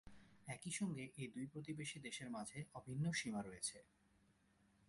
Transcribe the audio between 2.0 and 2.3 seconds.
দেশের